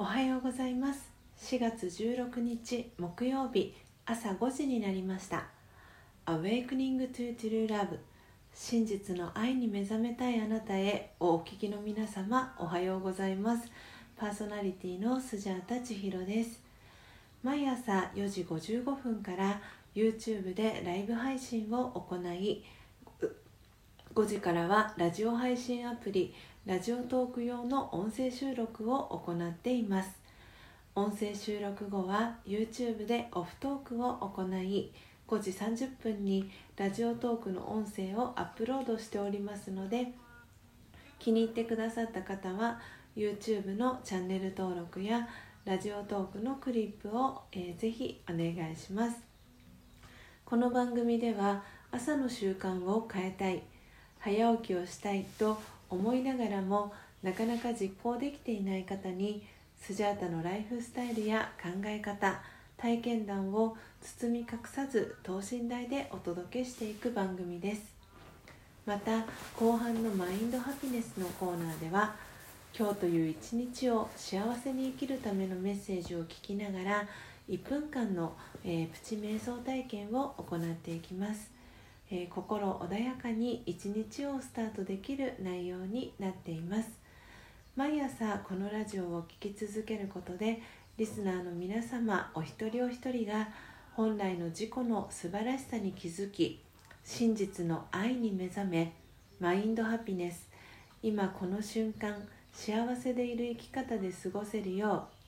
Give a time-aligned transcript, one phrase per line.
[0.00, 1.12] おはようございます。
[1.42, 3.74] 4月16日木曜日
[4.06, 5.44] 朝5時になりました。
[6.24, 7.98] Awakening to True Love
[8.54, 13.70] 真実の愛に目覚めたいあなたへをお聞きの皆様おはようございます。
[14.16, 16.62] パーソナリティのスジャータ千尋です。
[17.42, 19.60] 毎朝4時55分から
[19.94, 22.64] YouTube でライブ配信を行い
[24.14, 26.34] 5時からはラジオ配信アプリ
[26.70, 30.10] ラジオトーク用の音声収録を行っています。
[30.94, 34.92] 音声収録後は YouTube でオフトークを行い
[35.26, 40.12] 5時30分にラジオトークの音声をアップロードしておりますので
[41.18, 42.78] 気に入ってくださった方は
[43.16, 45.28] YouTube のチャンネル登録や
[45.64, 49.16] ラジオトークのクリップを、えー、ぜひお願いします。
[50.44, 53.60] この番組では朝の習慣を変えたい
[54.20, 55.60] 早起きをしたいと
[55.90, 59.46] 思いながらもなかなか実行できていない方に
[59.80, 62.40] スジャータのライフスタイルや考え方
[62.76, 68.00] 体験談を包み隠さず等身大でお届けしていく番組です。
[68.86, 69.26] また
[69.58, 72.14] 後半のマインドハピネスのコーナーでは
[72.76, 77.08] 今日という一日を幸せに生きるためのメッセージを聞きながら
[77.48, 78.32] 1分間の、
[78.64, 81.59] えー、プチ瞑想体験を行っていきます。
[82.10, 87.00] えー、心穏やかに一日をスタートできる内容になっています。
[87.76, 90.60] 毎朝このラジオを聴き続けることで
[90.96, 93.48] リスナーの皆様お一人お一人が
[93.94, 96.60] 本来の自己の素晴らしさに気づき
[97.04, 98.92] 真実の愛に目覚め
[99.38, 100.50] マインドハピネス
[101.02, 105.19] 今この瞬間幸せでいる生き方で過ごせるよう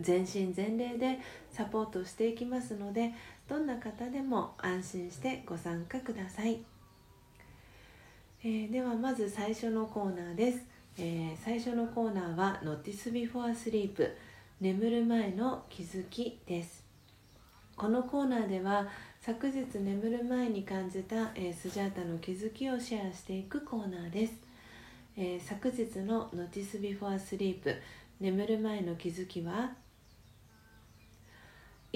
[0.00, 1.18] 全身全霊で
[1.50, 3.12] サポートしていきますので
[3.48, 6.62] どんな方でも安心してご参加ください、
[8.42, 10.64] えー、ではまず最初のコーナーです、
[10.98, 14.10] えー、最初のコーナーは「Notice Before Sleep」
[14.60, 16.84] 眠る前の気づきです。
[17.76, 18.86] このコーナーでは
[19.20, 24.34] 昨日眠る前に感じた、えー、スジャータの気づきをシェアしていくコーナーです、
[25.16, 27.76] えー、昨日の「Notice Before Sleep」
[28.20, 29.72] 眠る前の気づきは？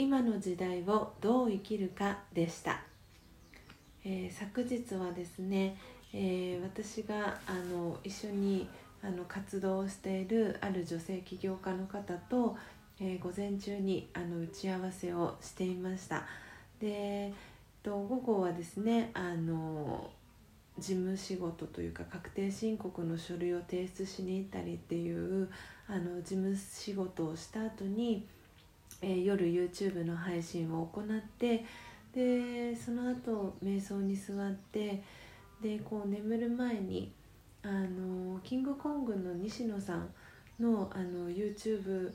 [0.00, 2.80] 今の時代をどう生きるかでした、
[4.04, 5.76] えー、昨日はですね、
[6.14, 8.68] えー、私があの一緒に
[9.02, 12.56] あの活動をしているある女性起業家の方と、
[13.00, 16.22] えー、午前中にあの打ち合わせをしていました。
[16.78, 17.32] で
[17.82, 20.08] と午後はですねあの
[20.78, 25.48] 事務仕事というか確定申告の書類を提出しに行ったりっていう
[25.88, 28.28] あの事務仕事をした後に
[29.00, 31.04] えー、夜 YouTube の配信を行っ
[31.38, 31.64] て
[32.12, 35.02] でその後瞑想に座って
[35.62, 37.12] でこう眠る前に
[37.62, 40.08] あのキングコングの西野さん
[40.60, 42.12] のあの YouTube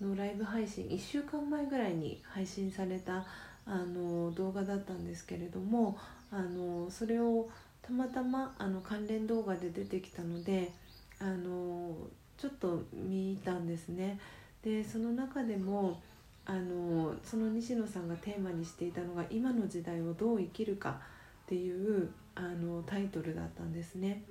[0.00, 3.24] のライブ配信1週間前ぐらいに配信された
[3.66, 5.98] あの動画だったんですけれども
[6.30, 7.48] あのそれを
[7.82, 10.72] たまたまあの関連動画で出てきたので
[11.20, 11.94] あの
[12.36, 14.18] ちょっと見たんですね。
[14.62, 16.00] でその中でも
[16.48, 20.98] あのその西野さんがテーマにしていたのが「今の時代をどう生きるか」
[21.44, 24.22] っていうあのタイトルだったんですね。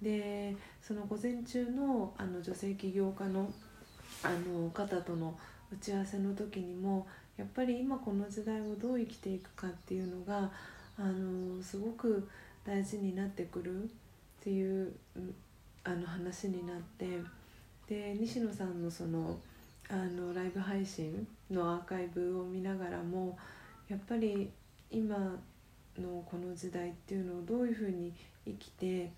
[0.00, 3.52] でその午前中のあの女性起業家の
[4.22, 5.38] あの方との
[5.70, 10.50] 打ち合わせの時にもやっぱり今この時代をどう生きていくかっていうのが
[10.98, 12.26] あのすごく
[12.64, 13.86] 大事になってくるっ
[14.40, 14.92] ていう
[15.84, 17.20] あの話になって
[17.86, 19.38] で西野さんのその
[19.88, 23.38] あのライブ配信のアーカイブを見ながらも
[23.88, 24.50] やっぱり
[24.90, 25.16] 今
[25.98, 28.12] のこの時代っていうのをどういうふうに
[28.46, 29.10] 生きて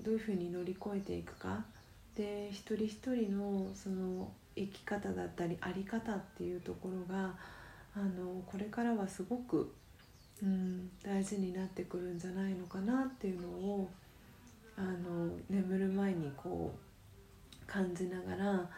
[0.00, 1.64] どういうふうに乗り越えていくか。
[2.16, 7.34] で一人一人のその生き方だったり在り方っていうところが
[7.96, 9.72] あのこれからはすごく、
[10.42, 13.90] うん、大事になってくるんじゃないのかなっていうのを
[14.76, 18.68] あの眠る前にこう感じながら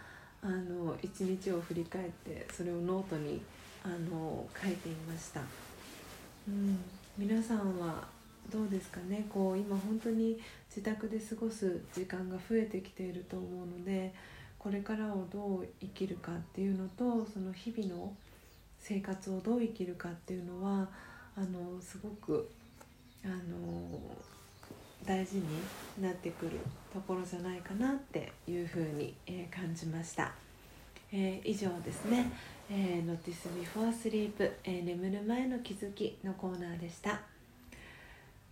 [0.42, 3.40] あの一日を振り返ってそれをノートに
[3.84, 5.40] あの書いていました、
[6.48, 6.78] うん、
[7.18, 8.06] 皆さんは
[8.50, 9.26] どうですかね？
[9.28, 10.38] こう今本当に
[10.68, 14.14] 自宅で過ごす時間が増えてきていると思うので
[14.58, 18.12] これからをどう生きるかっていうのとその日々の
[18.78, 20.88] 生活をどう生きるかっていうのは
[21.36, 22.48] あのすごく
[23.24, 23.34] あの
[25.04, 25.44] 大事に
[26.00, 26.58] なってくる
[26.92, 30.32] ところじゃないかなっていうふうに、えー、感じました、
[31.12, 32.30] えー、以上ですね
[32.70, 37.20] 「えー、Notice Before Sleep、えー、眠る前の気づき」のコーナーでした、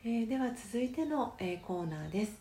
[0.04, 2.32] えー、では続いての、えー、コーナーです、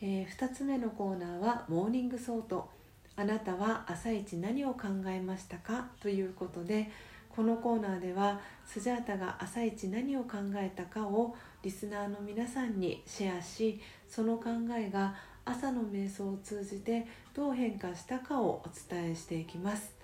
[0.00, 2.68] えー、2つ目のコーナーは「Morning Thought」
[3.16, 5.90] あなたは朝一何を考えましたか？
[6.00, 6.90] ということで
[7.34, 19.94] このコーナーではスジャータが朝一何を考えたかをリスナーの皆さんにシェアしその考えが朝の瞑想を通じてどう変化したかをお伝えしていきます、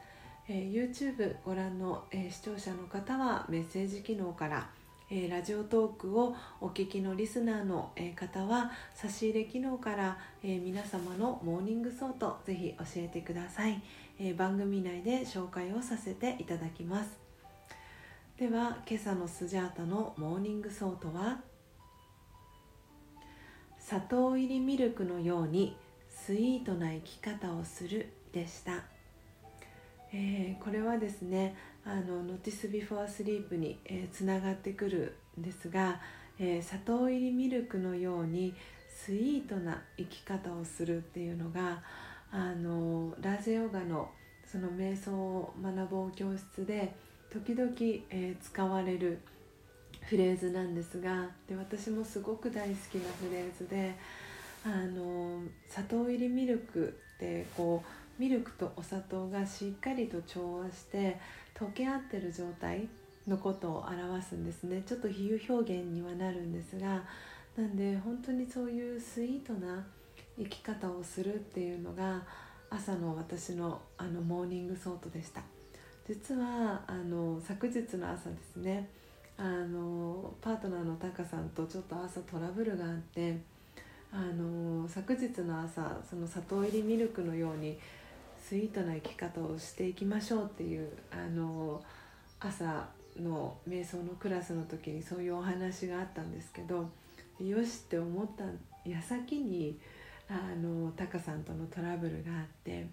[0.49, 4.69] えー、YouTube ご覧の、えー、視聴者の方はメッセージ機能から
[5.08, 13.81] えー、ラジオトークをお聞きのリスナーの、えー、方は差し入れ機能から、えー、皆様の Morning Thought ぜひ教えてください、
[14.19, 17.11] え番組内で紹介をさせていただきます。
[18.37, 21.41] では今朝のスジャータの Morning Thought は
[23.79, 25.76] 砂糖入りミルクのように
[26.11, 28.82] スイートな生き方をするでした、
[30.12, 31.55] えこれはですね
[31.87, 36.00] あの Notice Before Sleep に、えー、つながってくるんですが、
[36.37, 38.55] えー、砂糖入りミルクのように
[38.88, 41.83] スイートな生き方をするっていうのが
[42.33, 44.11] あのラージャヨガの
[44.44, 46.93] その瞑想を学ぼう教室で
[47.33, 47.71] 時々、
[48.11, 49.21] えー、使われる
[50.00, 53.94] フレーズなんですがで私もすごく大好きなフレーズで
[54.65, 61.19] あの砂糖入りミルクってこうミルクとお砂糖がしっかりと調和して
[61.55, 62.89] 溶け合ってる状態
[63.27, 64.83] のことを表すんですね。
[64.87, 67.03] ちょっと比喩表現にはなるんですが
[67.57, 69.85] なんで本当にそういうスイートな
[70.39, 72.23] 生き方をするっていうのが
[72.71, 75.43] 朝の私のあの Morning Thought でした。
[76.07, 78.89] 実はあの昨日の朝ですね
[79.37, 83.37] あのパートナーのタカさんとちょっと朝トラブルがあって
[84.13, 87.77] あの昨日の朝その砂糖入りミルクのように
[88.48, 91.82] スイートな生き方をしていきましょうっていうあの
[92.38, 92.87] 朝
[93.20, 96.88] の瞑想のクラスの時にそういうお話があったんですけど
[97.44, 98.44] よしって思った
[98.88, 99.76] 矢先に
[100.28, 102.87] あのタカさんとのトラブルがあって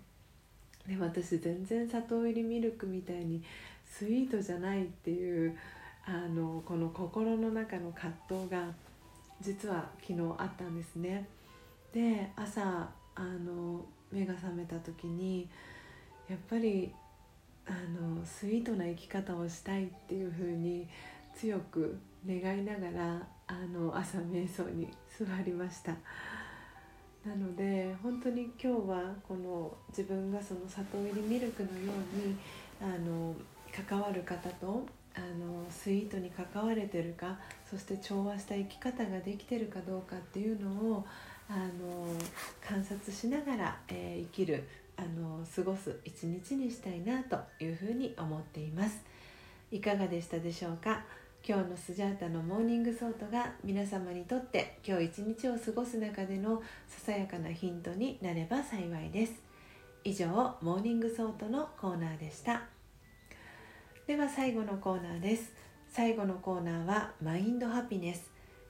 [0.87, 3.43] で私全然砂糖入りミルクみたいに
[3.85, 5.55] スイートじゃないっていう
[6.05, 8.69] あのこの心の中の葛藤が
[9.39, 11.27] 実は昨日あったんですね。
[11.93, 15.49] で朝あの目が覚めた時に
[16.29, 16.93] やっぱり
[17.65, 20.87] あのスイートな生き方をしたいっていうふうに
[21.35, 25.95] 強く願いながらあの朝瞑想に座りました。
[27.25, 32.35] なので本当に今日はこの自分がその砂糖入りミルクのように
[32.81, 33.33] あの
[33.71, 37.37] 関わる方とあのスイートに関われてるか
[37.69, 41.05] そして調和した生き方ができてるかどうかっていうのを
[41.49, 42.07] あの
[42.65, 44.63] 観察しながら、えー、生きる
[44.97, 49.01] あの過ごす一日にしたいなというふうに思っています。
[49.71, 51.03] いかがでしたでしょうか？
[51.45, 59.33] 今日のスジャータの Morning Thought が皆様にとって今日一日を過ごす中でのささやかなヒントになれば幸いです。
[60.05, 60.27] 以上
[60.61, 62.61] Morning Thought のコーナーでした。
[64.07, 65.51] では最後のコーナーです。
[65.89, 68.31] 最後のコーナーは Mind Happiness。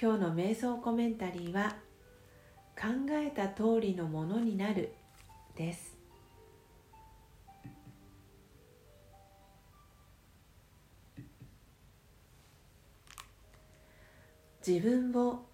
[0.00, 1.76] 今日の瞑想コメンタリーは
[2.76, 4.92] 「考えた通りのものになる」
[5.54, 5.96] です。
[14.66, 15.44] 自分を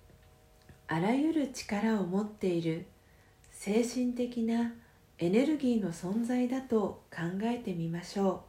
[0.86, 2.86] あらゆる力を持っている
[3.50, 4.72] 精神的な
[5.18, 8.40] エネルギーの存在だと考えてみましょう。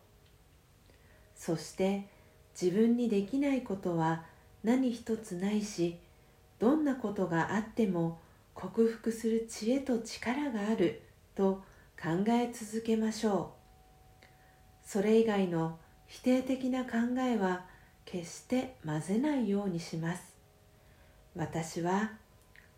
[1.35, 2.07] そして
[2.53, 4.30] 自分にできないことは
[4.63, 5.97] 何一つないし
[6.59, 8.19] どんなことがあっても
[8.53, 11.01] 克服する知恵と力がある
[11.35, 11.63] と
[11.99, 13.53] 考え続けましょ
[14.23, 14.25] う。
[14.83, 17.65] それ以外の否定的な考えは
[18.05, 20.35] 決して混ぜないようにします。
[21.35, 22.11] 私は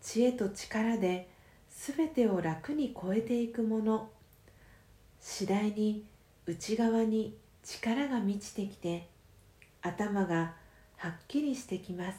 [0.00, 1.28] 知恵と力で
[1.68, 4.10] 全てを楽に超えていくもの。
[5.20, 6.04] 次第に
[6.46, 9.08] 内側に力が満ちてきて
[9.82, 10.54] 頭が
[11.04, 12.16] はっきりしてきます。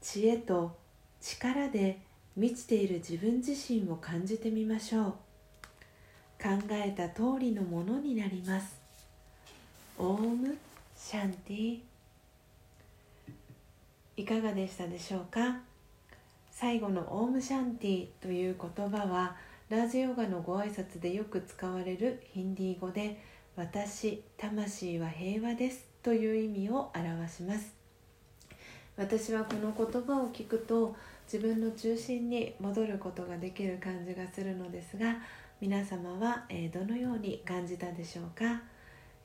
[0.00, 0.78] 知恵と
[1.20, 2.00] 力で
[2.34, 5.04] 満ちている自分自身を感じてみましょう。
[6.42, 8.80] 考えた通りのものになります。
[9.98, 10.56] オーム
[10.96, 11.80] シャンティ。
[14.16, 15.60] いかがでしたでしょうか？
[16.50, 19.36] 最後のオームシャンティという言葉は
[19.68, 23.22] ラージヨガのご挨拶でよく使われるヒンディー語で
[23.60, 27.74] 「私魂は平和です」という意味を表します。
[28.96, 30.96] 私はこの言葉を聞くと
[31.30, 35.16] 自分の中心に戻ることができる感じがするのですが
[35.60, 38.62] 皆様は、えー、どのように感じたでしょうか、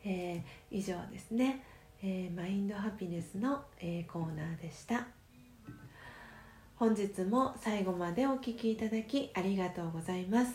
[0.04, 1.64] えー、以上ですね、
[2.04, 5.08] えー、マインドハピネスの、えコーナーでした。
[6.76, 10.54] 本日も最後までお聴きいただきありがとうございます。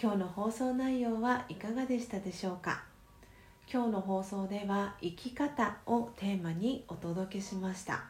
[0.00, 2.87] 今日の放送内容はいかがでしたでしょうか？
[3.70, 8.02] 今日の放送では生き方をテーマにお届けしました、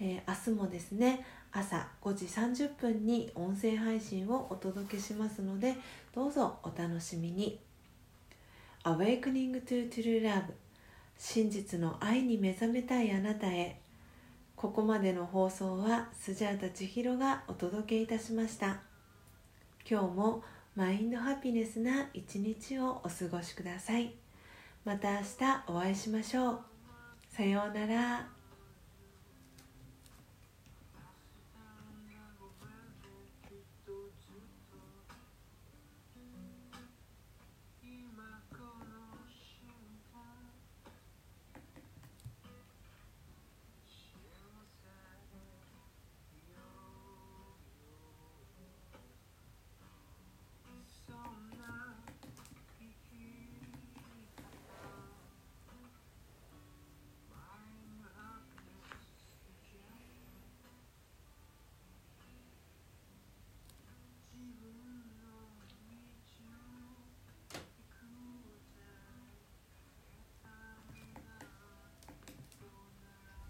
[0.00, 5.74] えー、明日もですね朝5時30分に音声配信をお届けしますので
[6.14, 7.60] どうぞお楽しみに。
[8.84, 10.44] Awakening to True Love
[11.18, 13.78] 真実の愛に目覚めたいあなたへ。
[14.56, 18.80] ここまでの放送はスジャータ千尋がお届けいたしました。
[19.88, 20.42] 今日も
[20.74, 24.27] マインドハピネスな一日をお過ごしください。
[24.88, 25.24] また明日
[25.66, 26.60] お会いしましょう。
[27.28, 28.37] さようなら。